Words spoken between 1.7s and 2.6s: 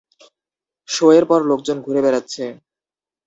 ঘুরে বেড়াচ্ছে